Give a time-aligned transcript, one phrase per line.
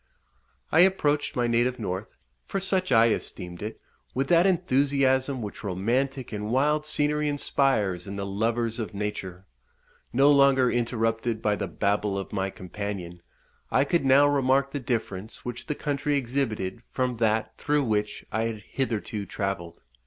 [0.71, 2.17] I approached my native north,
[2.47, 3.79] for such I esteemed it,
[4.15, 9.45] with that enthusiasm which romantic and wild scenery inspires in the lovers of nature.
[10.11, 13.21] No longer interrupted by the babble of my companion,
[13.69, 18.45] I could now remark the difference which the country exhibited from that through which I
[18.45, 19.83] had hitherto travelled.